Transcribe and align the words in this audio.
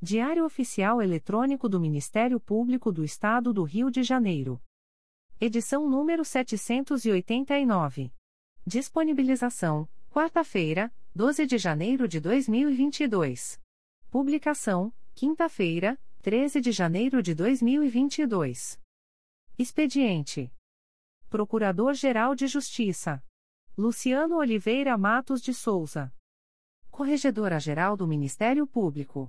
Diário 0.00 0.44
Oficial 0.44 1.02
Eletrônico 1.02 1.68
do 1.68 1.80
Ministério 1.80 2.38
Público 2.38 2.92
do 2.92 3.02
Estado 3.02 3.52
do 3.52 3.64
Rio 3.64 3.90
de 3.90 4.04
Janeiro. 4.04 4.62
Edição 5.40 5.90
número 5.90 6.24
789. 6.24 8.12
Disponibilização: 8.64 9.88
quarta-feira, 10.08 10.94
12 11.12 11.46
de 11.46 11.58
janeiro 11.58 12.06
de 12.06 12.20
2022. 12.20 13.60
Publicação: 14.08 14.94
quinta-feira, 15.16 16.00
13 16.22 16.60
de 16.60 16.70
janeiro 16.70 17.20
de 17.20 17.34
2022. 17.34 18.80
Expediente: 19.58 20.54
Procurador-Geral 21.28 22.36
de 22.36 22.46
Justiça 22.46 23.20
Luciano 23.76 24.36
Oliveira 24.36 24.96
Matos 24.96 25.42
de 25.42 25.52
Souza. 25.52 26.14
Corregedora-Geral 26.88 27.96
do 27.96 28.06
Ministério 28.06 28.64
Público. 28.64 29.28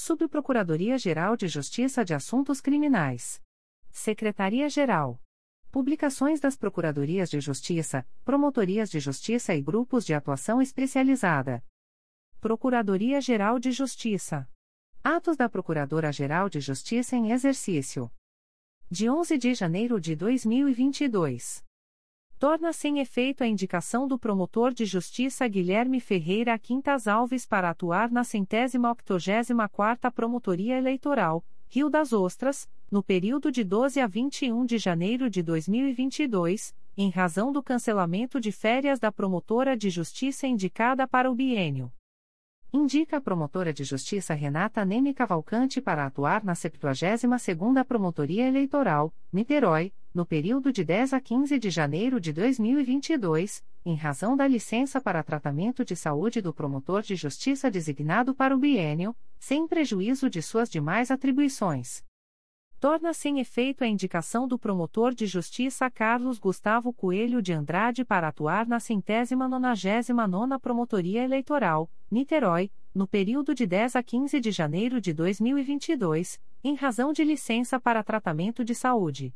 Subprocuradoria-Geral 0.00 1.36
de 1.36 1.48
Justiça 1.48 2.04
de 2.04 2.14
Assuntos 2.14 2.60
Criminais. 2.60 3.42
Secretaria-Geral. 3.90 5.20
Publicações 5.72 6.38
das 6.38 6.56
Procuradorias 6.56 7.28
de 7.28 7.40
Justiça, 7.40 8.06
Promotorias 8.24 8.88
de 8.90 9.00
Justiça 9.00 9.56
e 9.56 9.60
Grupos 9.60 10.06
de 10.06 10.14
Atuação 10.14 10.62
Especializada. 10.62 11.64
Procuradoria-Geral 12.40 13.58
de 13.58 13.72
Justiça. 13.72 14.48
Atos 15.02 15.36
da 15.36 15.48
Procuradora-Geral 15.48 16.48
de 16.48 16.60
Justiça 16.60 17.16
em 17.16 17.32
exercício. 17.32 18.08
De 18.88 19.10
11 19.10 19.36
de 19.36 19.52
janeiro 19.52 20.00
de 20.00 20.14
2022 20.14 21.66
torna 22.38 22.72
sem 22.72 23.00
efeito 23.00 23.42
a 23.42 23.46
indicação 23.46 24.06
do 24.06 24.18
promotor 24.18 24.72
de 24.72 24.84
justiça 24.84 25.46
Guilherme 25.48 25.98
Ferreira 25.98 26.56
Quintas 26.58 27.08
Alves 27.08 27.44
para 27.44 27.70
atuar 27.70 28.10
na 28.10 28.22
centésima 28.22 28.90
octogésima 28.90 29.68
quarta 29.68 30.10
Promotoria 30.10 30.78
Eleitoral, 30.78 31.44
Rio 31.68 31.90
das 31.90 32.12
Ostras, 32.12 32.68
no 32.90 33.02
período 33.02 33.50
de 33.50 33.64
12 33.64 34.00
a 34.00 34.06
21 34.06 34.64
de 34.64 34.78
janeiro 34.78 35.28
de 35.28 35.42
2022, 35.42 36.74
em 36.96 37.10
razão 37.10 37.52
do 37.52 37.62
cancelamento 37.62 38.40
de 38.40 38.52
férias 38.52 39.00
da 39.00 39.10
promotora 39.10 39.76
de 39.76 39.90
justiça 39.90 40.46
indicada 40.46 41.06
para 41.08 41.30
o 41.30 41.34
biênio. 41.34 41.92
Indica 42.72 43.16
a 43.16 43.20
promotora 43.20 43.72
de 43.72 43.82
justiça 43.82 44.34
Renata 44.34 44.84
Neme 44.84 45.14
Cavalcante 45.14 45.80
para 45.80 46.04
atuar 46.04 46.44
na 46.44 46.52
72ª 46.52 47.84
Promotoria 47.84 48.46
Eleitoral, 48.46 49.12
Niterói, 49.32 49.92
no 50.18 50.26
período 50.26 50.72
de 50.72 50.82
10 50.82 51.12
a 51.12 51.20
15 51.20 51.56
de 51.60 51.70
janeiro 51.70 52.20
de 52.20 52.32
2022, 52.32 53.62
em 53.86 53.94
razão 53.94 54.36
da 54.36 54.48
licença 54.48 55.00
para 55.00 55.22
tratamento 55.22 55.84
de 55.84 55.94
saúde 55.94 56.42
do 56.42 56.52
promotor 56.52 57.02
de 57.02 57.14
justiça 57.14 57.70
designado 57.70 58.34
para 58.34 58.52
o 58.52 58.58
biênio, 58.58 59.14
sem 59.38 59.68
prejuízo 59.68 60.28
de 60.28 60.42
suas 60.42 60.68
demais 60.68 61.12
atribuições 61.12 62.04
torna 62.80 63.12
sem 63.12 63.40
efeito 63.40 63.82
a 63.82 63.88
indicação 63.88 64.46
do 64.46 64.56
promotor 64.56 65.12
de 65.12 65.26
justiça 65.26 65.90
Carlos 65.90 66.38
Gustavo 66.38 66.92
Coelho 66.92 67.42
de 67.42 67.52
Andrade 67.52 68.04
para 68.04 68.28
atuar 68.28 68.68
na 68.68 68.78
centésima 68.78 69.48
nonagésima 69.48 70.28
nona 70.28 70.60
Promotoria 70.60 71.24
Eleitoral, 71.24 71.90
Niterói, 72.08 72.70
no 72.94 73.06
período 73.06 73.52
de 73.52 73.66
10 73.66 73.96
a 73.96 74.02
15 74.02 74.40
de 74.40 74.50
janeiro 74.52 75.00
de 75.00 75.12
2022, 75.12 76.40
em 76.62 76.76
razão 76.76 77.12
de 77.12 77.24
licença 77.24 77.80
para 77.80 78.04
tratamento 78.04 78.64
de 78.64 78.76
saúde. 78.76 79.34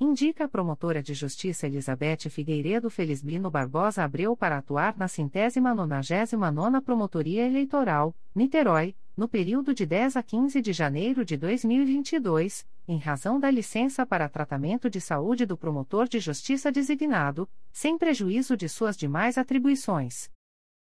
Indica 0.00 0.44
a 0.44 0.48
promotora 0.48 1.00
de 1.00 1.14
justiça 1.14 1.68
Elizabeth 1.68 2.28
Figueiredo 2.28 2.90
Felizbino 2.90 3.48
Barbosa 3.48 4.02
Abreu 4.02 4.36
para 4.36 4.58
atuar 4.58 4.96
na 4.96 5.06
centésima 5.06 5.72
nonagésima 5.72 6.50
nona 6.50 6.82
Promotoria 6.82 7.46
Eleitoral, 7.46 8.14
Niterói, 8.34 8.96
no 9.16 9.28
período 9.28 9.72
de 9.72 9.86
10 9.86 10.16
a 10.16 10.22
15 10.22 10.60
de 10.60 10.72
janeiro 10.72 11.24
de 11.24 11.36
2022, 11.36 12.66
em 12.88 12.98
razão 12.98 13.38
da 13.38 13.48
licença 13.48 14.04
para 14.04 14.28
tratamento 14.28 14.90
de 14.90 15.00
saúde 15.00 15.46
do 15.46 15.56
promotor 15.56 16.08
de 16.08 16.18
justiça 16.18 16.72
designado, 16.72 17.48
sem 17.72 17.96
prejuízo 17.96 18.56
de 18.56 18.68
suas 18.68 18.96
demais 18.96 19.38
atribuições. 19.38 20.28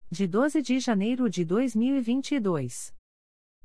De 0.09 0.25
12 0.25 0.59
de 0.63 0.79
janeiro 0.79 1.29
de 1.29 1.45
2022. 1.45 2.96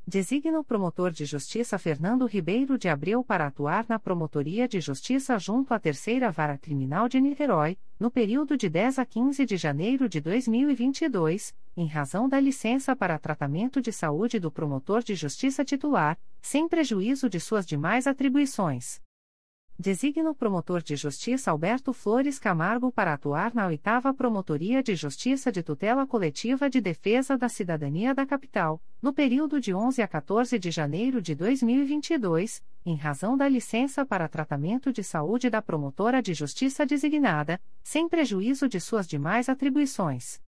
Designa 0.06 0.58
o 0.58 0.64
promotor 0.64 1.12
de 1.12 1.24
justiça 1.24 1.78
Fernando 1.78 2.26
Ribeiro 2.26 2.76
de 2.76 2.88
Abreu 2.88 3.22
para 3.22 3.46
atuar 3.46 3.86
na 3.88 4.00
Promotoria 4.00 4.66
de 4.66 4.80
Justiça 4.80 5.38
junto 5.38 5.72
à 5.72 5.78
Terceira 5.78 6.28
Vara 6.28 6.58
Criminal 6.58 7.08
de 7.08 7.20
Niterói, 7.20 7.78
no 8.00 8.10
período 8.10 8.56
de 8.56 8.68
10 8.68 8.98
a 8.98 9.06
15 9.06 9.46
de 9.46 9.56
janeiro 9.56 10.08
de 10.08 10.20
2022, 10.20 11.54
em 11.76 11.86
razão 11.86 12.28
da 12.28 12.40
licença 12.40 12.96
para 12.96 13.16
tratamento 13.16 13.80
de 13.80 13.92
saúde 13.92 14.40
do 14.40 14.50
promotor 14.50 15.04
de 15.04 15.14
justiça 15.14 15.64
titular, 15.64 16.18
sem 16.40 16.68
prejuízo 16.68 17.30
de 17.30 17.38
suas 17.38 17.64
demais 17.64 18.08
atribuições. 18.08 19.00
Designa 19.82 20.30
o 20.30 20.34
promotor 20.34 20.80
de 20.80 20.94
justiça 20.94 21.50
Alberto 21.50 21.92
Flores 21.92 22.38
Camargo 22.38 22.92
para 22.92 23.14
atuar 23.14 23.52
na 23.52 23.66
oitava 23.66 24.14
Promotoria 24.14 24.80
de 24.80 24.94
Justiça 24.94 25.50
de 25.50 25.60
Tutela 25.60 26.06
Coletiva 26.06 26.70
de 26.70 26.80
Defesa 26.80 27.36
da 27.36 27.48
Cidadania 27.48 28.14
da 28.14 28.24
Capital, 28.24 28.80
no 29.02 29.12
período 29.12 29.60
de 29.60 29.74
11 29.74 30.00
a 30.00 30.06
14 30.06 30.56
de 30.56 30.70
janeiro 30.70 31.20
de 31.20 31.34
2022, 31.34 32.62
em 32.86 32.94
razão 32.94 33.36
da 33.36 33.48
licença 33.48 34.06
para 34.06 34.28
tratamento 34.28 34.92
de 34.92 35.02
saúde 35.02 35.50
da 35.50 35.60
promotora 35.60 36.22
de 36.22 36.32
justiça 36.32 36.86
designada, 36.86 37.60
sem 37.82 38.08
prejuízo 38.08 38.68
de 38.68 38.78
suas 38.78 39.08
demais 39.08 39.48
atribuições 39.48 40.40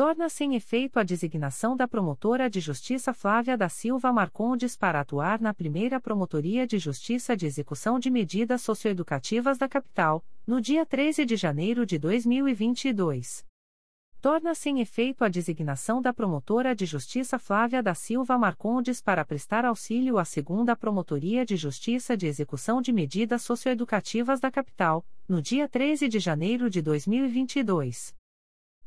torna 0.00 0.30
sem 0.30 0.54
efeito 0.54 0.98
a 0.98 1.02
designação 1.02 1.76
da 1.76 1.86
promotora 1.86 2.48
de 2.48 2.58
justiça 2.58 3.12
Flávia 3.12 3.54
da 3.54 3.68
Silva 3.68 4.10
Marcondes 4.10 4.74
para 4.74 4.98
atuar 4.98 5.38
na 5.42 5.52
primeira 5.52 6.00
Promotoria 6.00 6.66
de 6.66 6.78
Justiça 6.78 7.36
de 7.36 7.44
Execução 7.44 7.98
de 7.98 8.08
Medidas 8.08 8.62
Socioeducativas 8.62 9.58
da 9.58 9.68
Capital, 9.68 10.24
no 10.46 10.58
dia 10.58 10.86
13 10.86 11.26
de 11.26 11.36
janeiro 11.36 11.84
de 11.84 11.98
2022. 11.98 13.44
Torna 14.22 14.54
sem 14.54 14.80
efeito 14.80 15.22
a 15.22 15.28
designação 15.28 16.00
da 16.00 16.14
promotora 16.14 16.74
de 16.74 16.86
justiça 16.86 17.38
Flávia 17.38 17.82
da 17.82 17.94
Silva 17.94 18.38
Marcondes 18.38 19.02
para 19.02 19.22
prestar 19.22 19.66
auxílio 19.66 20.16
à 20.16 20.24
segunda 20.24 20.74
Promotoria 20.74 21.44
de 21.44 21.58
Justiça 21.58 22.16
de 22.16 22.26
Execução 22.26 22.80
de 22.80 22.90
Medidas 22.90 23.42
Socioeducativas 23.42 24.40
da 24.40 24.50
Capital, 24.50 25.04
no 25.28 25.42
dia 25.42 25.68
13 25.68 26.08
de 26.08 26.18
janeiro 26.18 26.70
de 26.70 26.80
2022. 26.80 28.18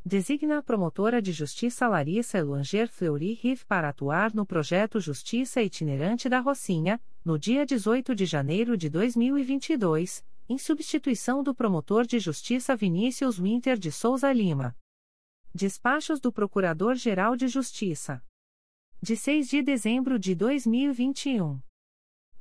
Designa 0.05 0.57
a 0.57 0.61
promotora 0.61 1.21
de 1.21 1.31
justiça 1.31 1.88
Larissa 1.88 2.38
Eluanger 2.38 2.89
Fleury 2.89 3.39
Riff 3.41 3.65
para 3.65 3.88
atuar 3.88 4.33
no 4.33 4.45
projeto 4.45 5.00
Justiça 5.00 5.61
Itinerante 5.61 6.27
da 6.27 6.41
Rocinha, 6.41 7.00
no 7.23 7.39
dia 7.39 7.65
18 7.65 8.13
de 8.13 8.25
janeiro 8.25 8.75
de 8.75 8.89
2022, 8.89 10.21
em 10.50 10.57
substituição 10.57 11.41
do 11.41 11.55
promotor 11.55 12.05
de 12.05 12.19
justiça 12.19 12.75
Vinícius 12.75 13.39
Winter 13.39 13.79
de 13.79 13.94
Souza 13.94 14.29
Lima. 14.33 14.75
Despachos 15.55 16.19
do 16.19 16.33
Procurador-Geral 16.33 17.38
de 17.38 17.47
Justiça. 17.47 18.21
De 19.01 19.15
6 19.15 19.47
de 19.47 19.61
dezembro 19.63 20.19
de 20.19 20.35
2021. 20.35 21.61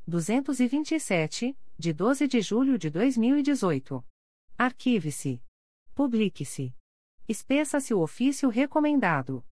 227, 0.08 1.56
de 1.82 1.92
12 1.94 2.28
de 2.28 2.42
julho 2.42 2.78
de 2.78 2.92
2018. 2.92 4.06
Arquive-se. 4.56 5.42
Publique-se. 5.96 6.76
Espeça-se 7.28 7.92
o 7.92 8.02
ofício 8.02 8.50
recomendado. 8.50 9.44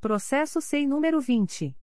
Processo 0.00 0.62
SEI 0.62 0.86
número 0.86 1.20
20. 1.20 1.76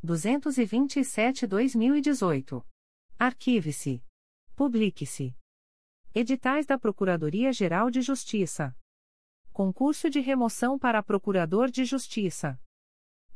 227/2018. 0.04 2.62
Arquive-se. 3.18 4.02
Publique-se. 4.54 5.34
Editais 6.14 6.66
da 6.66 6.78
Procuradoria-Geral 6.78 7.90
de 7.90 8.02
Justiça. 8.02 8.76
Concurso 9.54 10.10
de 10.10 10.18
remoção 10.18 10.76
para 10.76 11.00
Procurador 11.00 11.70
de 11.70 11.84
Justiça. 11.84 12.58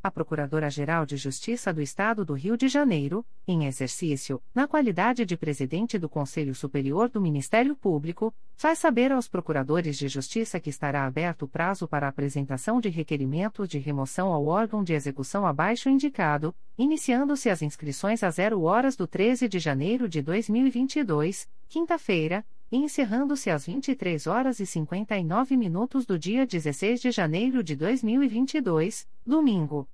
A 0.03 0.11
Procuradora-Geral 0.11 1.07
de 1.07 1.17
Justiça 1.17 1.73
do 1.73 1.81
Estado 1.81 2.25
do 2.25 2.33
Rio 2.35 2.57
de 2.57 2.67
Janeiro, 2.67 3.25
em 3.47 3.67
exercício, 3.67 4.43
na 4.53 4.67
qualidade 4.67 5.25
de 5.25 5.37
presidente 5.37 5.97
do 5.97 6.09
Conselho 6.09 6.57
Superior 6.57 7.09
do 7.09 7.21
Ministério 7.21 7.77
Público, 7.77 8.35
faz 8.57 8.81
saber 8.81 9.13
aos 9.13 9.29
procuradores 9.29 9.97
de 9.97 10.09
justiça 10.09 10.59
que 10.59 10.71
estará 10.71 11.07
aberto 11.07 11.45
o 11.45 11.49
prazo 11.49 11.87
para 11.87 12.09
apresentação 12.09 12.81
de 12.81 12.89
requerimentos 12.89 13.69
de 13.69 13.79
remoção 13.79 14.33
ao 14.33 14.45
órgão 14.45 14.83
de 14.83 14.95
execução 14.95 15.47
abaixo 15.47 15.89
indicado, 15.89 16.53
iniciando-se 16.77 17.49
as 17.49 17.63
inscrições 17.63 18.25
a 18.25 18.31
0 18.31 18.61
horas 18.63 18.97
do 18.97 19.07
13 19.07 19.49
de 19.49 19.61
janeiro 19.61 20.09
de 20.09 20.21
2022, 20.21 21.49
quinta-feira, 21.69 22.45
encerrando-se 22.77 23.49
às 23.49 23.67
23 23.67 24.27
horas 24.27 24.61
e 24.61 24.67
59 24.67 25.57
minutos 25.57 26.05
do 26.05 26.19
dia 26.19 26.47
16 26.47 27.01
de 27.01 27.11
janeiro 27.11 27.63
de 27.63 27.75
2022, 27.75 29.09
domingo. 29.25 29.89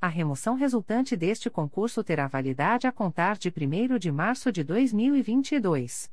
A 0.00 0.08
remoção 0.08 0.54
resultante 0.54 1.16
deste 1.16 1.48
concurso 1.48 2.02
terá 2.02 2.26
validade 2.26 2.86
a 2.86 2.92
contar 2.92 3.38
de 3.38 3.48
1 3.48 3.98
de 3.98 4.10
março 4.10 4.52
de 4.52 4.62
2022. 4.62 6.10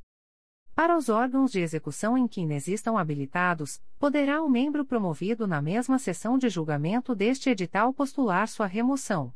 Para 0.74 0.96
os 0.96 1.08
órgãos 1.08 1.52
de 1.52 1.60
execução 1.60 2.18
em 2.18 2.26
que 2.26 2.40
inexistam 2.40 2.98
habilitados, 2.98 3.80
poderá 3.98 4.42
o 4.42 4.48
membro 4.48 4.84
promovido 4.84 5.46
na 5.46 5.62
mesma 5.62 5.98
sessão 5.98 6.36
de 6.36 6.48
julgamento 6.48 7.14
deste 7.14 7.50
edital 7.50 7.92
postular 7.92 8.48
sua 8.48 8.66
remoção. 8.66 9.32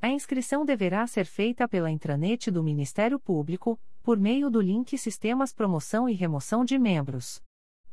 A 0.00 0.08
inscrição 0.08 0.64
deverá 0.64 1.06
ser 1.06 1.24
feita 1.24 1.66
pela 1.66 1.90
intranet 1.90 2.50
do 2.50 2.62
Ministério 2.62 3.18
Público, 3.18 3.80
por 4.02 4.18
meio 4.18 4.50
do 4.50 4.60
link 4.60 4.96
Sistemas 4.98 5.52
Promoção 5.52 6.08
e 6.08 6.12
Remoção 6.12 6.64
de 6.64 6.78
Membros. 6.78 7.42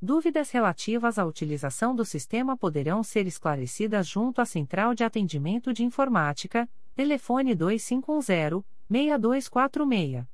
Dúvidas 0.01 0.51
relativas 0.51 1.17
à 1.17 1.25
utilização 1.25 1.95
do 1.95 2.03
sistema 2.03 2.57
poderão 2.57 3.01
ser 3.03 3.25
esclarecidas 3.25 4.05
junto 4.05 4.41
à 4.41 4.45
Central 4.45 4.93
de 4.93 5.03
Atendimento 5.03 5.71
de 5.71 5.85
Informática, 5.85 6.69
telefone 6.93 7.55
2510 7.55 8.63
6246. 8.89 10.25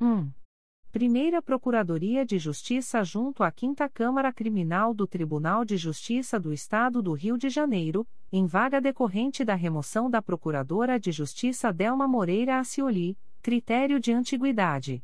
1. 0.00 0.43
Primeira 0.94 1.42
Procuradoria 1.42 2.24
de 2.24 2.38
Justiça 2.38 3.02
junto 3.02 3.42
à 3.42 3.50
Quinta 3.50 3.88
Câmara 3.88 4.32
Criminal 4.32 4.94
do 4.94 5.08
Tribunal 5.08 5.64
de 5.64 5.76
Justiça 5.76 6.38
do 6.38 6.52
Estado 6.52 7.02
do 7.02 7.12
Rio 7.14 7.36
de 7.36 7.48
Janeiro, 7.48 8.06
em 8.30 8.46
vaga 8.46 8.80
decorrente 8.80 9.44
da 9.44 9.56
remoção 9.56 10.08
da 10.08 10.22
Procuradora 10.22 10.96
de 11.00 11.10
Justiça 11.10 11.72
Delma 11.72 12.06
Moreira 12.06 12.60
Acioli, 12.60 13.18
critério 13.42 13.98
de 13.98 14.12
antiguidade. 14.12 15.02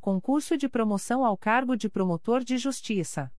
Concurso 0.00 0.56
de 0.56 0.68
promoção 0.68 1.24
ao 1.24 1.38
cargo 1.38 1.76
de 1.76 1.88
Promotor 1.88 2.42
de 2.42 2.58
Justiça 2.58 3.30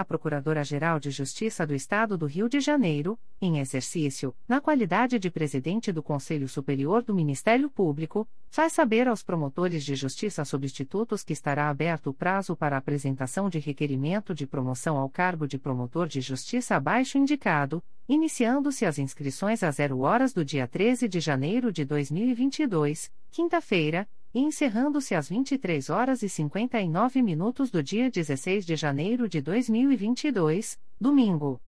a 0.00 0.04
Procuradora-Geral 0.04 0.98
de 0.98 1.10
Justiça 1.10 1.66
do 1.66 1.74
Estado 1.74 2.16
do 2.16 2.26
Rio 2.26 2.48
de 2.48 2.58
Janeiro, 2.58 3.18
em 3.40 3.58
exercício, 3.58 4.34
na 4.48 4.60
qualidade 4.60 5.18
de 5.18 5.30
presidente 5.30 5.92
do 5.92 6.02
Conselho 6.02 6.48
Superior 6.48 7.02
do 7.02 7.14
Ministério 7.14 7.70
Público, 7.70 8.26
faz 8.50 8.72
saber 8.72 9.06
aos 9.06 9.22
promotores 9.22 9.84
de 9.84 9.94
justiça 9.94 10.44
substitutos 10.44 11.22
que 11.22 11.32
estará 11.32 11.68
aberto 11.68 12.08
o 12.10 12.14
prazo 12.14 12.56
para 12.56 12.76
apresentação 12.76 13.48
de 13.48 13.58
requerimento 13.58 14.34
de 14.34 14.46
promoção 14.46 14.96
ao 14.96 15.08
cargo 15.08 15.46
de 15.46 15.58
promotor 15.58 16.08
de 16.08 16.20
justiça 16.20 16.76
abaixo 16.76 17.18
indicado, 17.18 17.82
iniciando-se 18.08 18.84
as 18.84 18.98
inscrições 18.98 19.62
a 19.62 19.70
zero 19.70 20.00
horas 20.00 20.32
do 20.32 20.44
dia 20.44 20.66
13 20.66 21.06
de 21.08 21.20
janeiro 21.20 21.70
de 21.70 21.84
2022, 21.84 23.12
quinta-feira, 23.30 24.08
encerrando-se 24.38 25.14
às 25.14 25.28
23 25.28 25.90
horas 25.90 26.22
e 26.22 26.28
59 26.28 27.22
minutos 27.22 27.70
do 27.70 27.82
dia 27.82 28.10
16 28.10 28.64
de 28.64 28.76
janeiro 28.76 29.28
de 29.28 29.40
2022, 29.40 30.78
domingo. 31.00 31.60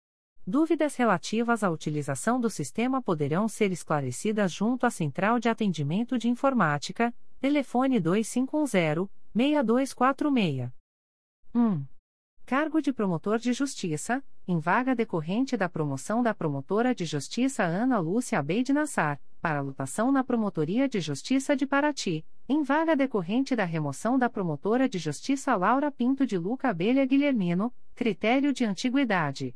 Dúvidas 0.43 0.95
relativas 0.95 1.63
à 1.63 1.69
utilização 1.69 2.41
do 2.41 2.49
sistema 2.49 2.99
poderão 2.99 3.47
ser 3.47 3.71
esclarecidas 3.71 4.51
junto 4.51 4.87
à 4.87 4.89
Central 4.89 5.37
de 5.37 5.47
Atendimento 5.47 6.17
de 6.17 6.27
Informática, 6.27 7.13
Telefone 7.39 8.01
2510-6246. 8.01 10.73
1. 11.55 11.85
Cargo 12.45 12.81
de 12.81 12.91
promotor 12.91 13.39
de 13.39 13.53
justiça, 13.53 14.21
em 14.47 14.59
vaga 14.59 14.93
decorrente 14.93 15.55
da 15.55 15.69
promoção 15.69 16.21
da 16.21 16.33
promotora 16.33 16.93
de 16.93 17.05
justiça 17.05 17.63
Ana 17.63 17.97
Lúcia 17.99 18.39
Abeid 18.39 18.73
Nassar, 18.73 19.21
para 19.41 19.61
lotação 19.61 20.11
na 20.11 20.21
Promotoria 20.21 20.89
de 20.89 20.99
Justiça 20.99 21.55
de 21.55 21.65
Paraty, 21.65 22.25
em 22.47 22.61
vaga 22.61 22.95
decorrente 22.95 23.55
da 23.55 23.63
remoção 23.63 24.19
da 24.19 24.29
promotora 24.29 24.89
de 24.89 24.97
justiça 24.97 25.55
Laura 25.55 25.89
Pinto 25.89 26.25
de 26.25 26.37
Luca 26.37 26.67
Abelha 26.69 27.05
Guilhermino, 27.05 27.73
critério 27.95 28.51
de 28.51 28.65
antiguidade. 28.65 29.55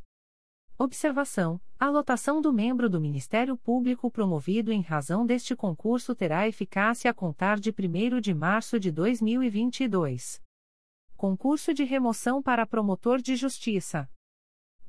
Observação: 0.77 1.61
a 1.79 1.89
lotação 1.89 2.41
do 2.41 2.51
membro 2.51 2.89
do 2.89 2.99
Ministério 2.99 3.55
Público 3.55 4.09
promovido 4.09 4.71
em 4.71 4.81
razão 4.81 5.25
deste 5.25 5.55
concurso 5.55 6.15
terá 6.15 6.47
eficácia 6.47 7.11
a 7.11 7.13
contar 7.13 7.59
de 7.59 7.69
1 7.69 8.19
de 8.19 8.33
março 8.33 8.79
de 8.79 8.91
2022. 8.91 10.41
Concurso 11.15 11.73
de 11.73 11.83
remoção 11.83 12.41
para 12.41 12.65
promotor 12.65 13.21
de 13.21 13.35
justiça 13.35 14.09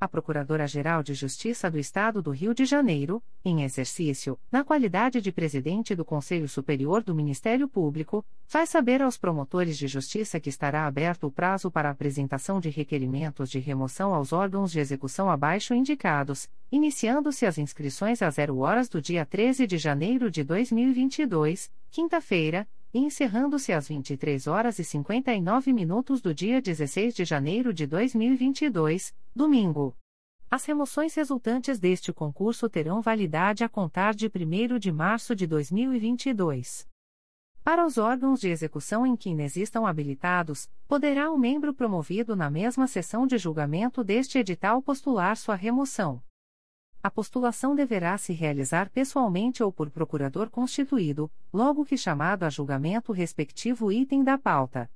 a 0.00 0.08
Procuradora-Geral 0.08 1.02
de 1.02 1.14
Justiça 1.14 1.70
do 1.70 1.78
Estado 1.78 2.20
do 2.20 2.30
Rio 2.30 2.54
de 2.54 2.64
Janeiro, 2.64 3.22
em 3.44 3.62
exercício, 3.62 4.38
na 4.50 4.64
qualidade 4.64 5.20
de 5.20 5.32
presidente 5.32 5.94
do 5.94 6.04
Conselho 6.04 6.48
Superior 6.48 7.02
do 7.02 7.14
Ministério 7.14 7.68
Público, 7.68 8.24
faz 8.46 8.70
saber 8.70 9.02
aos 9.02 9.16
promotores 9.16 9.78
de 9.78 9.86
justiça 9.86 10.38
que 10.40 10.48
estará 10.48 10.86
aberto 10.86 11.26
o 11.26 11.30
prazo 11.30 11.70
para 11.70 11.90
apresentação 11.90 12.60
de 12.60 12.70
requerimentos 12.70 13.50
de 13.50 13.58
remoção 13.58 14.14
aos 14.14 14.32
órgãos 14.32 14.72
de 14.72 14.80
execução 14.80 15.30
abaixo 15.30 15.74
indicados, 15.74 16.48
iniciando-se 16.70 17.46
as 17.46 17.58
inscrições 17.58 18.22
a 18.22 18.30
zero 18.30 18.58
horas 18.58 18.88
do 18.88 19.00
dia 19.00 19.24
13 19.24 19.66
de 19.66 19.78
janeiro 19.78 20.30
de 20.30 20.44
2022, 20.44 21.70
quinta-feira, 21.90 22.66
encerrando-se 22.98 23.72
às 23.72 23.88
23 23.88 24.46
horas 24.46 24.78
e 24.78 24.84
59 24.84 25.72
minutos 25.72 26.20
do 26.20 26.32
dia 26.32 26.62
16 26.62 27.14
de 27.14 27.24
janeiro 27.24 27.74
de 27.74 27.86
2022, 27.86 29.14
domingo. 29.34 29.96
As 30.48 30.64
remoções 30.64 31.14
resultantes 31.14 31.80
deste 31.80 32.12
concurso 32.12 32.68
terão 32.68 33.02
validade 33.02 33.64
a 33.64 33.68
contar 33.68 34.14
de 34.14 34.26
1 34.26 34.78
de 34.78 34.92
março 34.92 35.34
de 35.34 35.46
2022. 35.46 36.88
Para 37.64 37.84
os 37.84 37.98
órgãos 37.98 38.40
de 38.40 38.48
execução 38.48 39.06
em 39.06 39.16
que 39.16 39.30
inexistam 39.30 39.86
habilitados, 39.86 40.70
poderá 40.86 41.32
o 41.32 41.38
membro 41.38 41.74
promovido 41.74 42.36
na 42.36 42.50
mesma 42.50 42.86
sessão 42.86 43.26
de 43.26 43.38
julgamento 43.38 44.04
deste 44.04 44.38
edital 44.38 44.80
postular 44.82 45.36
sua 45.36 45.54
remoção. 45.56 46.22
A 47.04 47.10
postulação 47.10 47.74
deverá 47.74 48.16
se 48.16 48.32
realizar 48.32 48.88
pessoalmente 48.88 49.62
ou 49.62 49.70
por 49.70 49.90
procurador 49.90 50.48
constituído, 50.48 51.30
logo 51.52 51.84
que 51.84 51.98
chamado 51.98 52.44
a 52.44 52.48
julgamento 52.48 53.12
o 53.12 53.14
respectivo 53.14 53.92
item 53.92 54.24
da 54.24 54.38
pauta. 54.38 54.90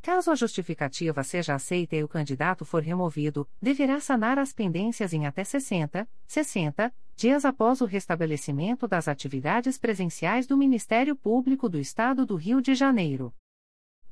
Caso 0.03 0.33
a 0.33 0.35
justificativa 0.35 1.23
seja 1.23 1.55
aceita 1.55 1.95
e 1.95 2.03
o 2.03 2.09
candidato 2.09 2.65
for 2.65 2.83
removido, 2.83 3.49
deverá 3.63 4.01
sanar 4.01 4.37
as 4.37 4.53
pendências 4.53 5.13
em 5.13 5.27
até 5.27 5.45
60, 5.45 6.09
60 6.27 6.93
dias 7.15 7.45
após 7.45 7.81
o 7.81 7.85
restabelecimento 7.85 8.89
das 8.89 9.07
atividades 9.07 9.79
presenciais 9.79 10.45
do 10.45 10.57
Ministério 10.57 11.15
Público 11.15 11.69
do 11.69 11.79
Estado 11.79 12.27
do 12.27 12.35
Rio 12.35 12.61
de 12.61 12.75
Janeiro. 12.75 13.33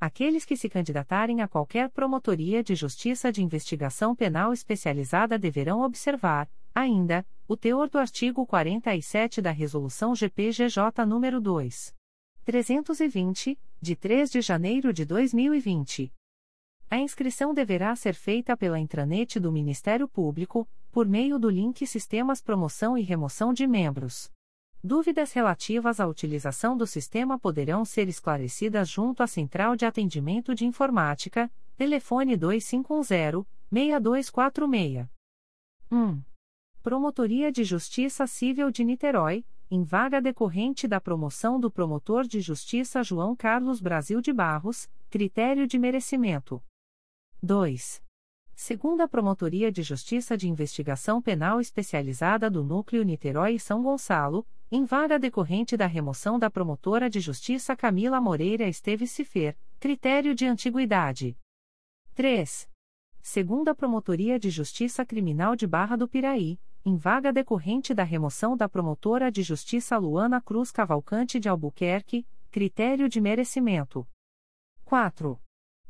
Aqueles 0.01 0.45
que 0.45 0.57
se 0.57 0.69
candidatarem 0.69 1.43
a 1.43 1.49
qualquer 1.49 1.91
promotoria 1.91 2.63
de 2.63 2.77
justiça 2.77 3.33
de 3.33 3.43
investigação 3.43 4.15
penal 4.15 4.53
especializada 4.53 5.37
deverão 5.37 5.83
observar, 5.83 6.49
ainda, 6.73 7.27
o 7.49 7.57
teor 7.57 7.89
do 7.89 7.99
artigo 7.99 8.47
47 8.47 9.43
da 9.43 9.51
Resolução 9.51 10.15
GPGJ 10.15 11.05
nº 11.05 11.41
2. 11.41 11.95
320, 12.45 13.59
de 13.81 13.97
3 13.97 14.31
de 14.31 14.43
janeiro 14.43 14.93
de 14.93 15.07
2020. 15.07 16.13
A 16.91 16.99
inscrição 16.99 17.55
deverá 17.55 17.97
ser 17.97 18.15
feita 18.15 18.55
pela 18.57 18.79
intranet 18.79 19.41
do 19.41 19.51
Ministério 19.51 20.07
Público, 20.07 20.69
por 20.91 21.09
meio 21.09 21.39
do 21.39 21.49
link 21.49 21.87
Sistemas 21.87 22.43
Promoção 22.43 22.99
e 22.99 23.03
Remoção 23.03 23.55
de 23.55 23.67
Membros. 23.67 24.31
Dúvidas 24.83 25.33
relativas 25.33 26.01
à 26.01 26.07
utilização 26.07 26.75
do 26.77 26.87
sistema 26.87 27.39
poderão 27.39 27.83
ser 27.85 28.09
esclarecidas 28.09 28.89
junto 28.89 29.23
à 29.23 29.27
Central 29.27 29.77
de 29.77 29.87
Atendimento 29.87 30.55
de 30.55 30.67
Informática, 30.67 31.51
telefone 31.77 32.37
2510-6246. 32.37 35.09
1. 35.93 36.23
Promotoria 36.83 37.53
de 37.53 37.63
Justiça 37.63 38.27
Civil 38.27 38.71
de 38.71 38.83
Niterói, 38.85 39.45
em 39.71 39.85
vaga 39.85 40.21
decorrente 40.21 40.89
da 40.89 41.01
promoção 41.01 41.61
do 41.61 41.71
promotor 41.71 42.27
de 42.27 42.41
justiça 42.41 43.05
João 43.05 43.37
Carlos 43.37 43.81
Brasil 43.81 44.21
de 44.21 44.33
Barros, 44.33 44.91
critério 45.09 45.65
de 45.65 45.79
merecimento. 45.79 46.61
2. 47.41 48.03
Segunda 48.53 49.07
Promotoria 49.07 49.71
de 49.71 49.83
Justiça 49.83 50.37
de 50.37 50.49
Investigação 50.49 51.23
Penal 51.23 51.61
Especializada 51.61 52.51
do 52.51 52.65
Núcleo 52.65 53.05
Niterói 53.05 53.55
e 53.55 53.61
São 53.61 53.81
Gonçalo, 53.81 54.45
em 54.73 54.85
vaga 54.85 55.21
decorrente 55.21 55.77
da 55.77 55.87
remoção 55.87 56.37
da 56.37 56.51
promotora 56.51 57.09
de 57.09 57.21
justiça 57.21 57.77
Camila 57.77 58.21
Moreira 58.21 58.69
Esteves 58.69 59.13
Cifer, 59.13 59.57
critério 59.79 60.35
de 60.35 60.47
antiguidade. 60.47 61.39
3. 62.17 62.69
Segunda 63.23 63.73
Promotoria 63.73 64.37
de 64.37 64.51
Justiça 64.51 65.07
Criminal 65.07 65.55
de 65.55 65.67
Barra 65.67 65.95
do 65.95 66.09
Piraí, 66.09 66.59
em 66.85 66.97
vaga 66.97 67.33
decorrente 67.33 67.93
da 67.93 68.03
remoção 68.03 68.57
da 68.57 68.69
promotora 68.69 69.31
de 69.31 69.43
justiça 69.43 69.99
Luana 69.99 70.41
Cruz 70.41 70.71
Cavalcante 70.71 71.39
de 71.39 71.49
Albuquerque, 71.49 72.27
critério 72.51 73.09
de 73.09 73.21
merecimento. 73.21 74.09
4. 74.85 75.39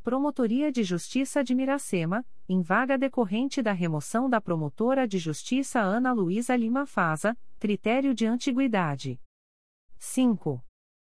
Promotoria 0.02 0.72
de 0.72 0.82
Justiça 0.82 1.44
de 1.44 1.54
Miracema, 1.54 2.26
em 2.48 2.60
vaga 2.60 2.98
decorrente 2.98 3.62
da 3.62 3.72
remoção 3.72 4.28
da 4.28 4.40
promotora 4.40 5.06
de 5.06 5.18
justiça 5.18 5.80
Ana 5.80 6.12
Luísa 6.12 6.56
Lima 6.56 6.86
Faza, 6.86 7.38
critério 7.58 8.12
de 8.12 8.26
antiguidade. 8.26 9.20
5. 9.98 10.64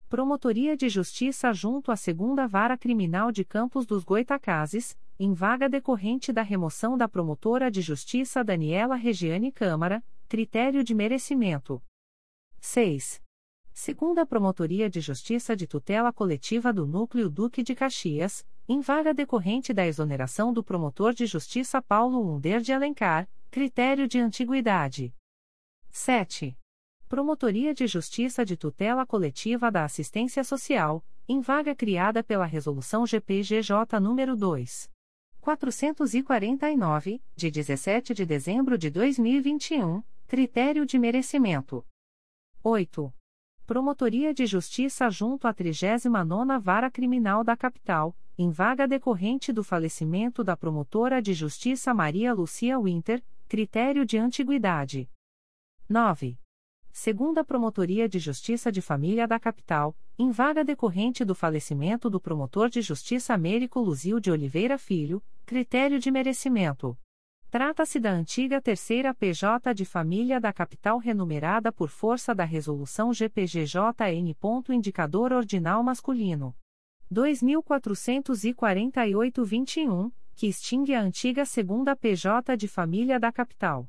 Promotoria 0.09 0.77
de 0.77 0.89
Justiça 0.89 1.53
junto 1.53 1.91
à 1.91 1.97
Segunda 1.97 2.47
Vara 2.47 2.79
Criminal 2.79 3.33
de 3.33 3.45
Campos 3.45 3.85
dos 3.85 4.05
Goitacazes, 4.05 4.97
em 5.19 5.33
vaga 5.33 5.69
decorrente 5.69 6.33
da 6.33 6.43
remoção 6.43 6.99
da 6.99 7.09
promotora 7.09 7.71
de 7.71 7.81
justiça 7.81 8.43
Daniela 8.43 8.97
Regiane 8.97 9.53
Câmara, 9.53 10.05
critério 10.29 10.83
de 10.83 10.95
merecimento. 10.95 11.81
6. 12.61 13.23
Segunda 13.73 14.25
Promotoria 14.25 14.89
de 14.89 15.01
Justiça 15.01 15.57
de 15.57 15.67
Tutela 15.67 16.13
Coletiva 16.13 16.73
do 16.73 16.87
Núcleo 16.87 17.29
Duque 17.29 17.63
de 17.63 17.75
Caxias, 17.75 18.47
em 18.69 18.81
vaga 18.81 19.13
decorrente 19.13 19.73
da 19.73 19.87
exoneração 19.87 20.53
do 20.53 20.65
promotor 20.65 21.13
de 21.13 21.27
justiça 21.27 21.83
Paulo 21.83 22.35
Under 22.35 22.61
de 22.61 22.73
Alencar, 22.73 23.29
critério 23.51 24.09
de 24.09 24.19
antiguidade. 24.19 25.15
7. 25.91 26.57
Promotoria 27.09 27.73
de 27.75 27.87
Justiça 27.87 28.45
de 28.45 28.57
Tutela 28.57 29.07
Coletiva 29.07 29.71
da 29.71 29.85
Assistência 29.85 30.43
Social, 30.43 31.05
em 31.29 31.41
vaga 31.41 31.75
criada 31.75 32.25
pela 32.25 32.47
Resolução 32.47 33.07
GPGJ 33.07 34.01
nº 34.01 34.35
2. 34.35 34.94
449, 35.45 37.21
de 37.37 37.51
17 37.51 38.15
de 38.15 38.25
dezembro 38.25 38.79
de 38.79 38.89
2021, 38.89 40.03
critério 40.27 40.87
de 40.87 40.99
merecimento. 40.99 41.87
8. 42.63 43.13
Promotoria 43.67 44.33
de 44.33 44.47
Justiça 44.47 45.11
junto 45.11 45.47
à 45.47 45.53
39ª 45.53 46.59
Vara 46.59 46.91
Criminal 46.91 47.45
da 47.45 47.55
Capital, 47.55 48.17
em 48.39 48.51
vaga 48.51 48.89
decorrente 48.89 49.53
do 49.53 49.63
falecimento 49.63 50.43
da 50.43 50.57
promotora 50.57 51.21
de 51.21 51.35
Justiça 51.35 51.93
Maria 51.93 52.33
Lucia 52.33 52.81
Winter, 52.81 53.23
critério 53.47 54.07
de 54.07 54.17
antiguidade. 54.17 55.11
9. 55.87 56.39
Segunda 56.97 57.43
Promotoria 57.43 58.09
de 58.09 58.21
Justiça 58.21 58.71
de 58.71 58.81
Família 58.81 59.27
da 59.27 59.41
Capital, 59.41 59.97
em 60.17 60.31
vaga 60.31 60.65
decorrente 60.65 61.25
do 61.25 61.35
falecimento 61.35 62.09
do 62.09 62.21
promotor 62.21 62.69
de 62.69 62.81
Justiça 62.81 63.35
Américo 63.35 63.81
Luzio 63.81 64.21
de 64.21 64.31
Oliveira 64.31 64.79
Filho, 64.79 65.21
critério 65.45 65.99
de 65.99 66.13
merecimento. 66.13 66.97
Trata-se 67.51 67.99
da 67.99 68.13
antiga 68.13 68.61
terceira 68.61 69.13
PJ 69.13 69.75
de 69.75 69.85
família 69.85 70.41
da 70.41 70.53
capital 70.53 70.99
renumerada 70.99 71.73
por 71.73 71.89
força 71.89 72.33
da 72.33 72.45
Resolução 72.45 73.13
GPGJN. 73.13 74.37
Indicador 74.71 75.33
ordinal 75.33 75.83
masculino. 75.83 76.55
2448-21, 77.13 80.13
que 80.37 80.47
extingue 80.47 80.95
a 80.95 81.03
antiga 81.03 81.45
segunda 81.45 81.97
PJ 81.97 82.57
de 82.57 82.69
família 82.69 83.19
da 83.19 83.33
capital. 83.33 83.89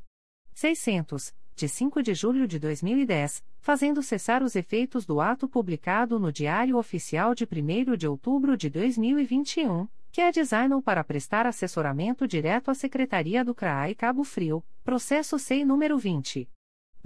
600, 0.55 1.35
de 1.55 1.69
5 1.69 2.03
de 2.03 2.15
julho 2.15 2.49
de 2.49 2.59
2010, 2.59 3.45
fazendo 3.61 4.03
cessar 4.03 4.43
os 4.43 4.57
efeitos 4.57 5.05
do 5.05 5.21
ato 5.21 5.49
publicado 5.49 6.19
no 6.19 6.33
Diário 6.33 6.77
Oficial 6.77 7.35
de 7.35 7.45
1 7.45 7.97
de 7.97 8.09
outubro 8.09 8.57
de 8.57 8.71
2021, 8.71 9.87
que 10.11 10.21
é 10.21 10.33
designou 10.33 10.83
para 10.83 11.05
prestar 11.05 11.47
assessoramento 11.47 12.27
direto 12.27 12.69
à 12.71 12.75
Secretaria 12.75 13.45
do 13.45 13.55
CRAI 13.55 13.95
Cabo 13.95 14.25
Frio, 14.25 14.65
processo 14.83 15.39
SEI 15.39 15.65
número 15.65 15.97
20. 15.99 16.51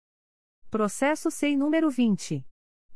Processo 0.70 1.30
SEI 1.30 1.56
número 1.56 1.88
20. 1.88 2.46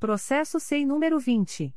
Processo 0.00 0.59
SEI 0.59 0.85
número 0.85 1.20
20. 1.20 1.72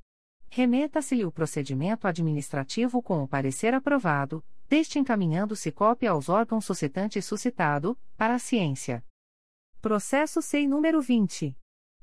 Remeta-se-lhe 0.50 1.24
o 1.24 1.32
procedimento 1.32 2.06
administrativo 2.06 3.02
com 3.02 3.24
o 3.24 3.28
parecer 3.28 3.74
aprovado, 3.74 4.42
deste 4.68 4.98
encaminhando-se 4.98 5.72
cópia 5.72 6.10
aos 6.10 6.28
órgãos 6.28 6.64
suscitantes 6.64 7.24
suscitado, 7.24 7.96
para 8.16 8.34
a 8.34 8.38
ciência. 8.38 9.02
Processo 9.80 10.42
SEI 10.42 10.66
número 10.66 11.00
20. 11.00 11.56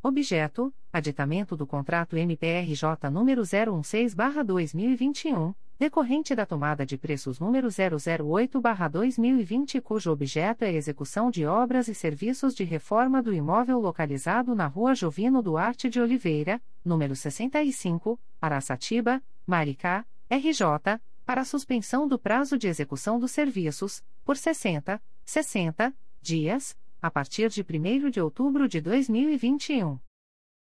Objeto: 0.00 0.72
Aditamento 0.92 1.56
do 1.56 1.66
contrato 1.66 2.16
MPRJ 2.16 3.10
número 3.10 3.42
016/2021, 3.42 5.52
decorrente 5.76 6.32
da 6.32 6.46
tomada 6.46 6.86
de 6.86 6.96
preços 6.96 7.40
número 7.40 7.66
008/2020, 7.66 9.80
cujo 9.80 10.12
objeto 10.12 10.62
é 10.62 10.72
execução 10.72 11.28
de 11.28 11.44
obras 11.44 11.88
e 11.88 11.94
serviços 11.94 12.54
de 12.54 12.62
reforma 12.62 13.20
do 13.20 13.34
imóvel 13.34 13.80
localizado 13.80 14.54
na 14.54 14.68
Rua 14.68 14.94
Jovino 14.94 15.42
Duarte 15.42 15.90
de 15.90 16.00
Oliveira, 16.00 16.62
número 16.84 17.16
65, 17.16 18.16
Araçatiba, 18.40 19.20
Maricá, 19.44 20.06
RJ 20.30 21.00
para 21.24 21.44
suspensão 21.44 22.06
do 22.06 22.16
prazo 22.18 22.58
de 22.58 22.68
execução 22.68 23.18
dos 23.18 23.32
serviços, 23.32 24.04
por 24.24 24.36
60, 24.36 25.02
60 25.24 25.96
dias, 26.20 26.78
a 27.00 27.10
partir 27.10 27.48
de 27.50 27.62
1 27.62 28.10
de 28.10 28.20
outubro 28.20 28.68
de 28.68 28.78
2021. 28.80 29.98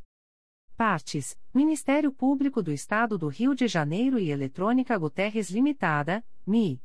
Partes: 0.76 1.38
Ministério 1.54 2.12
Público 2.12 2.64
do 2.64 2.72
Estado 2.72 3.16
do 3.16 3.28
Rio 3.28 3.54
de 3.54 3.68
Janeiro 3.68 4.18
e 4.18 4.32
Eletrônica 4.32 4.98
Guterres 4.98 5.52
Limitada, 5.52 6.26
MI. 6.48 6.82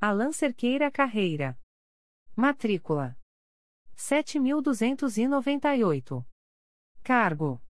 Alan 0.00 0.30
Cerqueira 0.30 0.92
Carreira. 0.92 1.58
Matrícula: 2.36 3.18
7298. 3.96 6.24
Cargo: 7.02 7.60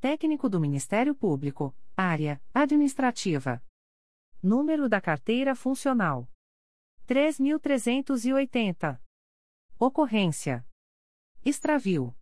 Técnico 0.00 0.48
do 0.48 0.60
Ministério 0.60 1.16
Público, 1.16 1.74
área 1.96 2.40
administrativa. 2.54 3.60
Número 4.40 4.88
da 4.88 5.00
carteira 5.00 5.56
funcional: 5.56 6.28
3380. 7.06 9.02
Ocorrência: 9.80 10.64
Extravio. 11.44 12.14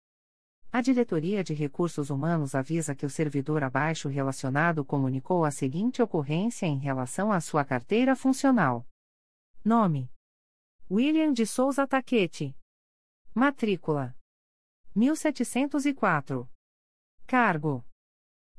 A 0.72 0.80
Diretoria 0.80 1.44
de 1.44 1.52
Recursos 1.52 2.08
Humanos 2.08 2.54
avisa 2.54 2.94
que 2.94 3.04
o 3.04 3.10
servidor 3.10 3.62
abaixo 3.62 4.08
relacionado 4.08 4.82
comunicou 4.82 5.44
a 5.44 5.50
seguinte 5.50 6.00
ocorrência 6.00 6.64
em 6.64 6.78
relação 6.78 7.30
à 7.30 7.38
sua 7.38 7.66
carteira 7.66 8.16
funcional. 8.16 8.88
Nome: 9.66 10.08
William 10.88 11.32
de 11.32 11.44
Souza 11.44 11.88
Taquete. 11.88 12.56
Matrícula: 13.34 14.16
1704. 14.94 16.48
Cargo: 17.26 17.84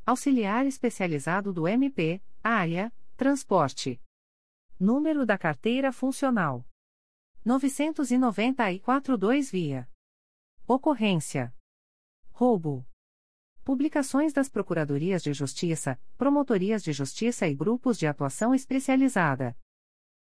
Auxiliar 0.05 0.65
especializado 0.65 1.53
do 1.53 1.65
MP, 1.65 2.21
área, 2.43 2.93
transporte. 3.15 4.01
Número 4.77 5.25
da 5.25 5.37
carteira 5.37 5.93
funcional: 5.93 6.67
994 7.45 9.17
2 9.17 9.49
via. 9.49 9.89
Ocorrência: 10.67 11.55
roubo. 12.33 12.85
Publicações 13.63 14.33
das 14.33 14.49
Procuradorias 14.49 15.23
de 15.23 15.31
Justiça, 15.31 15.97
Promotorias 16.17 16.83
de 16.83 16.91
Justiça 16.91 17.47
e 17.47 17.55
Grupos 17.55 17.97
de 17.97 18.05
Atuação 18.07 18.53
Especializada. 18.53 19.57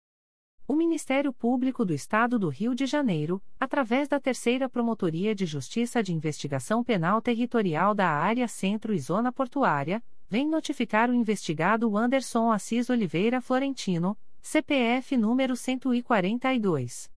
O 0.71 0.73
Ministério 0.73 1.33
Público 1.33 1.83
do 1.83 1.93
Estado 1.93 2.39
do 2.39 2.47
Rio 2.47 2.73
de 2.73 2.85
Janeiro, 2.85 3.43
através 3.59 4.07
da 4.07 4.21
Terceira 4.21 4.69
Promotoria 4.69 5.35
de 5.35 5.45
Justiça 5.45 6.01
de 6.01 6.13
Investigação 6.13 6.81
Penal 6.81 7.21
Territorial 7.21 7.93
da 7.93 8.07
Área 8.07 8.47
Centro 8.47 8.93
e 8.93 8.97
Zona 8.97 9.33
Portuária, 9.33 10.01
vem 10.29 10.47
notificar 10.47 11.09
o 11.09 11.13
investigado 11.13 11.97
Anderson 11.97 12.49
Assis 12.49 12.89
Oliveira 12.89 13.41
Florentino, 13.41 14.17
CPF 14.41 15.17
número 15.17 15.57
142. 15.57 17.10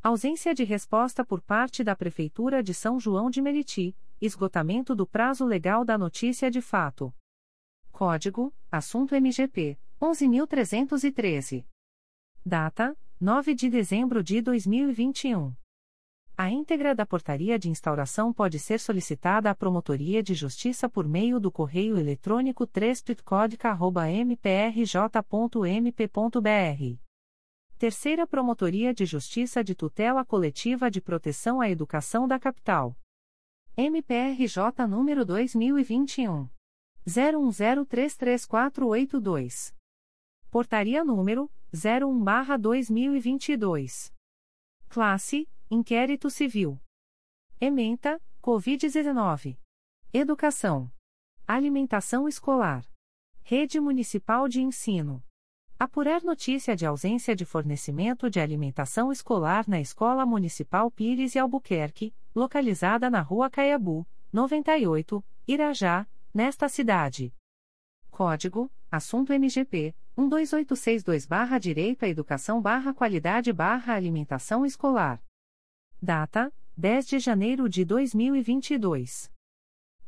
Ausência 0.05 0.53
de 0.53 0.65
resposta 0.65 1.25
por 1.25 1.41
parte 1.41 1.85
da 1.85 1.95
Prefeitura 1.95 2.61
de 2.61 2.75
São 2.75 2.99
João 2.99 3.31
de 3.31 3.41
Meriti, 3.41 3.97
esgotamento 4.21 4.97
do 4.97 5.07
prazo 5.07 5.45
legal 5.45 5.85
da 5.85 5.97
notícia 5.97 6.51
de 6.51 6.61
fato. 6.61 7.15
Código: 7.93 8.53
Assunto 8.69 9.15
MGP 9.15 9.79
11313. 10.01 11.65
Data: 12.45 12.99
9 13.21 13.55
de 13.55 13.71
dezembro 13.71 14.25
de 14.25 14.41
2021. 14.43 15.55
A 16.37 16.51
íntegra 16.51 16.97
da 16.97 17.07
portaria 17.07 17.57
de 17.57 17.71
instauração 17.71 18.33
pode 18.33 18.59
ser 18.59 18.81
solicitada 18.81 19.51
à 19.51 19.55
Promotoria 19.55 20.21
de 20.21 20.35
Justiça 20.35 20.89
por 20.89 21.07
meio 21.07 21.39
do 21.39 21.53
correio 21.53 21.97
eletrônico 21.97 22.67
3 22.67 23.05
mprj.mp.br 24.27 25.13
Terceira 27.83 28.23
Promotoria 28.29 28.95
de 28.95 29.05
Justiça 29.05 29.65
de 29.65 29.75
Tutela 29.75 30.25
Coletiva 30.25 30.89
de 30.89 31.01
Proteção 31.01 31.61
à 31.61 31.69
Educação 31.69 32.29
da 32.29 32.39
Capital. 32.39 32.97
MPRJ 33.77 34.87
número 34.89 35.25
2021 35.25 36.49
01033482. 37.05 39.75
Portaria 40.49 41.05
número 41.05 41.51
01/2022. 41.75 44.15
Classe: 44.89 45.49
Inquérito 45.69 46.31
Civil. 46.31 46.81
Ementa: 47.61 48.23
COVID-19. 48.41 49.59
Educação. 50.13 50.89
Alimentação 51.49 52.29
escolar. 52.29 52.89
Rede 53.43 53.81
Municipal 53.81 54.49
de 54.49 54.63
Ensino. 54.63 55.21
Apurar 55.83 56.23
notícia 56.23 56.77
de 56.77 56.87
ausência 56.87 57.35
de 57.35 57.45
fornecimento 57.45 58.31
de 58.31 58.39
alimentação 58.39 59.11
escolar 59.11 59.65
na 59.67 59.81
Escola 59.81 60.25
Municipal 60.25 60.89
Pires 60.93 61.35
e 61.35 61.41
Albuquerque, 61.41 62.15
localizada 62.33 63.11
na 63.11 63.21
Rua 63.21 63.51
Caiabu, 63.51 64.07
98, 64.33 65.25
Irajá, 65.45 66.07
nesta 66.33 66.69
cidade. 66.69 67.35
Código: 68.13 68.71
Assunto 68.89 69.33
MGP 69.33 69.93
12862/Direito 70.17 72.05
à 72.05 72.09
Educação/Qualidade/Alimentação 72.09 74.65
Escolar. 74.65 75.21
Data: 76.01 76.55
10 76.77 77.09
de 77.09 77.19
janeiro 77.19 77.69
de 77.69 77.85
2022. 77.85 79.32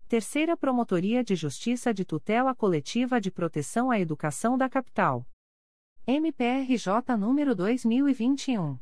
Terceira 0.07 0.55
Promotoria 0.55 1.21
de 1.25 1.35
Justiça 1.35 1.93
de 1.93 2.05
Tutela 2.05 2.55
Coletiva 2.55 3.19
de 3.19 3.29
Proteção 3.29 3.91
à 3.91 3.99
Educação 3.99 4.57
da 4.57 4.69
Capital. 4.69 5.27
MPRJ 6.07 7.17
número 7.19 7.53
2021. 7.53 8.79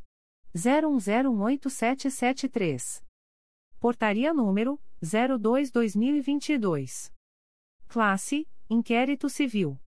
01018773. 0.55 3.03
Portaria 3.79 4.31
número 4.31 4.79
02-2022. 5.01 7.11
Classe: 7.87 8.47
Inquérito 8.73 9.27
Civil. 9.27 9.77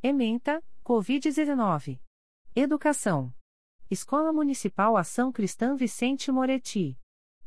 Ementa: 0.00 0.62
Covid-19. 0.84 1.98
Educação. 2.54 3.34
Escola 3.90 4.32
Municipal 4.32 4.96
Ação 4.96 5.32
Cristã 5.32 5.74
Vicente 5.74 6.30
Moretti. 6.30 6.96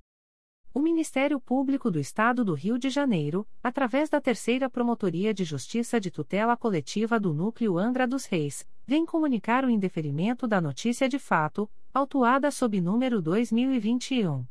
O 0.73 0.79
Ministério 0.79 1.37
Público 1.37 1.91
do 1.91 1.99
Estado 1.99 2.45
do 2.45 2.53
Rio 2.53 2.79
de 2.79 2.89
Janeiro, 2.89 3.45
através 3.61 4.09
da 4.09 4.21
Terceira 4.21 4.69
Promotoria 4.69 5.33
de 5.33 5.43
Justiça 5.43 5.99
de 5.99 6.09
Tutela 6.09 6.55
Coletiva 6.55 7.19
do 7.19 7.33
Núcleo 7.33 7.77
Angra 7.77 8.07
dos 8.07 8.23
Reis, 8.25 8.65
vem 8.87 9.05
comunicar 9.05 9.65
o 9.65 9.69
indeferimento 9.69 10.47
da 10.47 10.61
notícia 10.61 11.09
de 11.09 11.19
fato, 11.19 11.69
autuada 11.93 12.49
sob 12.51 12.79
número 12.79 13.21
2021 13.21 14.45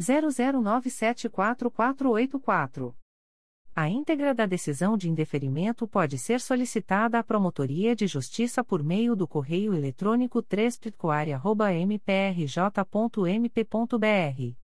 00974484. 0.00 2.94
A 3.74 3.88
íntegra 3.88 4.32
da 4.32 4.46
decisão 4.46 4.96
de 4.96 5.10
indeferimento 5.10 5.88
pode 5.88 6.16
ser 6.16 6.40
solicitada 6.40 7.18
à 7.18 7.24
Promotoria 7.24 7.96
de 7.96 8.06
Justiça 8.06 8.62
por 8.62 8.84
meio 8.84 9.16
do 9.16 9.26
correio 9.26 9.74
eletrônico 9.74 10.40
3 10.40 10.78
mprj.mp.br 11.82 14.65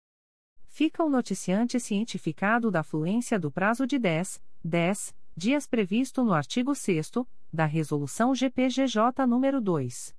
Fica 0.78 1.02
o 1.06 1.10
noticiante 1.10 1.80
cientificado 1.80 2.70
da 2.70 2.84
fluência 2.84 3.40
do 3.40 3.50
prazo 3.50 3.88
de 3.88 3.98
10, 3.98 4.44
10 4.62 5.16
dias 5.34 5.66
previsto 5.66 6.22
no 6.22 6.34
artigo 6.34 6.76
6 6.76 7.12
da 7.54 7.64
Resolução 7.64 8.36
GPGJ 8.36 9.26
nº 9.26 9.62
2. 9.62 10.14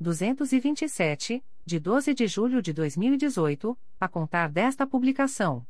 227, 0.00 1.44
de 1.64 1.78
12 1.78 2.14
de 2.14 2.26
julho 2.26 2.60
de 2.62 2.72
2018, 2.72 3.78
a 4.00 4.08
contar 4.08 4.50
desta 4.50 4.84
publicação. 4.86 5.66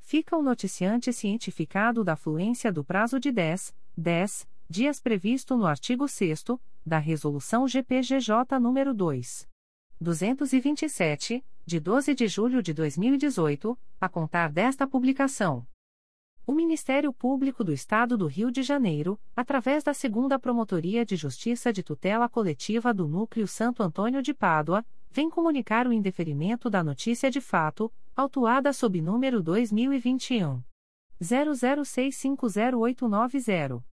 Fica 0.00 0.34
o 0.34 0.42
noticiante 0.42 1.12
cientificado 1.12 2.02
da 2.02 2.16
fluência 2.16 2.72
do 2.72 2.82
prazo 2.82 3.20
de 3.20 3.30
10, 3.30 3.76
10 3.94 4.48
dias 4.70 5.00
previsto 5.00 5.54
no 5.54 5.66
artigo 5.66 6.08
6 6.08 6.44
da 6.86 6.98
Resolução 6.98 7.68
GPGJ 7.68 8.58
nº 8.58 8.94
2. 8.94 9.52
227, 10.00 11.44
de 11.64 11.80
12 11.80 12.14
de 12.14 12.28
julho 12.28 12.62
de 12.62 12.74
2018, 12.74 13.78
a 14.00 14.08
contar 14.08 14.50
desta 14.50 14.86
publicação. 14.86 15.66
O 16.46 16.52
Ministério 16.52 17.12
Público 17.12 17.64
do 17.64 17.72
Estado 17.72 18.16
do 18.18 18.26
Rio 18.26 18.50
de 18.50 18.62
Janeiro, 18.62 19.18
através 19.34 19.82
da 19.82 19.94
Segunda 19.94 20.38
Promotoria 20.38 21.02
de 21.04 21.16
Justiça 21.16 21.72
de 21.72 21.82
Tutela 21.82 22.28
Coletiva 22.28 22.92
do 22.92 23.08
Núcleo 23.08 23.48
Santo 23.48 23.82
Antônio 23.82 24.20
de 24.20 24.34
Pádua, 24.34 24.84
vem 25.10 25.30
comunicar 25.30 25.86
o 25.86 25.92
indeferimento 25.92 26.68
da 26.68 26.84
notícia 26.84 27.30
de 27.30 27.40
fato, 27.40 27.90
autuada 28.14 28.74
sob 28.74 29.00
número 29.00 29.42
2021 29.42 30.62
00650890. 31.22 33.93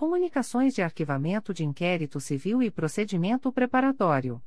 Comunicações 0.00 0.72
de 0.74 0.80
arquivamento 0.80 1.52
de 1.52 1.62
inquérito 1.62 2.18
civil 2.20 2.62
e 2.62 2.70
procedimento 2.70 3.52
preparatório. 3.52 4.42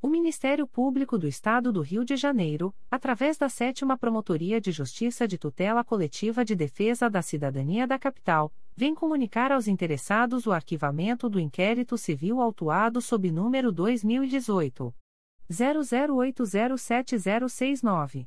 O 0.00 0.08
Ministério 0.08 0.66
Público 0.66 1.18
do 1.18 1.28
Estado 1.28 1.70
do 1.70 1.82
Rio 1.82 2.02
de 2.02 2.16
Janeiro, 2.16 2.74
através 2.90 3.36
da 3.36 3.50
Sétima 3.50 3.98
Promotoria 3.98 4.58
de 4.58 4.72
Justiça 4.72 5.28
de 5.28 5.36
Tutela 5.36 5.84
Coletiva 5.84 6.46
de 6.46 6.56
Defesa 6.56 7.10
da 7.10 7.20
Cidadania 7.20 7.86
da 7.86 7.98
Capital, 7.98 8.50
vem 8.74 8.94
comunicar 8.94 9.52
aos 9.52 9.68
interessados 9.68 10.46
o 10.46 10.52
arquivamento 10.52 11.28
do 11.28 11.38
inquérito 11.38 11.98
civil 11.98 12.40
autuado 12.40 13.02
sob 13.02 13.30
número 13.30 13.70
2018 13.70 14.94
00807069. 15.50 18.26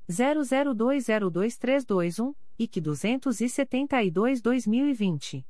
00202321 0.09 2.35
e 2.59 2.67
que 2.67 2.81
272-2020. 2.81 5.45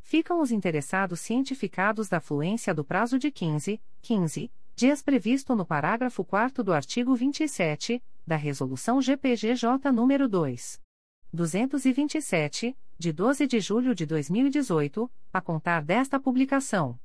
Ficam 0.00 0.40
os 0.40 0.50
interessados 0.50 1.20
cientificados 1.20 2.08
da 2.08 2.18
fluência 2.20 2.74
do 2.74 2.84
prazo 2.84 3.16
de 3.16 3.30
15, 3.30 3.80
15 4.02 4.50
dias 4.74 5.02
previsto 5.02 5.54
no 5.54 5.64
parágrafo 5.64 6.24
4 6.24 6.64
do 6.64 6.72
artigo 6.72 7.14
27 7.14 8.02
da 8.26 8.34
Resolução 8.34 9.00
GPGJ 9.00 9.92
nº 9.92 10.26
2. 10.26 10.83
227, 11.34 12.76
de 12.96 13.12
12 13.12 13.46
de 13.48 13.58
julho 13.58 13.92
de 13.92 14.06
2018, 14.06 15.10
a 15.32 15.40
contar 15.40 15.82
desta 15.82 16.20
publicação. 16.20 16.96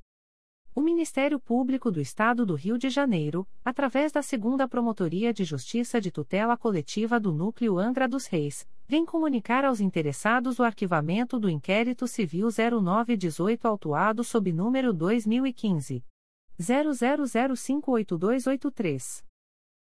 O 0.72 0.80
Ministério 0.80 1.40
Público 1.40 1.90
do 1.90 2.00
Estado 2.00 2.46
do 2.46 2.54
Rio 2.54 2.78
de 2.78 2.88
Janeiro, 2.88 3.44
através 3.64 4.12
da 4.12 4.22
Segunda 4.22 4.68
Promotoria 4.68 5.34
de 5.34 5.42
Justiça 5.42 6.00
de 6.00 6.12
Tutela 6.12 6.56
Coletiva 6.56 7.18
do 7.18 7.32
Núcleo 7.32 7.76
Angra 7.76 8.06
dos 8.06 8.26
Reis, 8.26 8.68
vem 8.86 9.04
comunicar 9.04 9.64
aos 9.64 9.80
interessados 9.80 10.60
o 10.60 10.62
arquivamento 10.62 11.40
do 11.40 11.50
inquérito 11.50 12.06
civil 12.06 12.50
0918 12.50 13.66
autuado 13.66 14.22
sob 14.22 14.52
número 14.52 14.92
2015 14.92 16.04
00058283. 16.60 19.29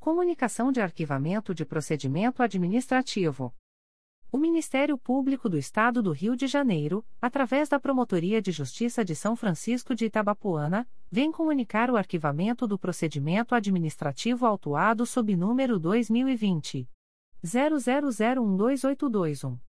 Comunicação 0.00 0.72
de 0.72 0.80
arquivamento 0.80 1.54
de 1.54 1.62
procedimento 1.62 2.42
administrativo. 2.42 3.54
O 4.32 4.38
Ministério 4.38 4.96
Público 4.96 5.46
do 5.46 5.58
Estado 5.58 6.02
do 6.02 6.10
Rio 6.10 6.34
de 6.34 6.46
Janeiro, 6.46 7.04
através 7.20 7.68
da 7.68 7.78
Promotoria 7.78 8.40
de 8.40 8.50
Justiça 8.50 9.04
de 9.04 9.14
São 9.14 9.36
Francisco 9.36 9.94
de 9.94 10.06
Itabapoana, 10.06 10.88
vem 11.10 11.30
comunicar 11.30 11.90
o 11.90 11.98
arquivamento 11.98 12.66
do 12.66 12.78
procedimento 12.78 13.54
administrativo 13.54 14.46
autuado 14.46 15.04
sob 15.04 15.36
número 15.36 15.78
2020 15.78 16.88
00012821. 17.44 19.69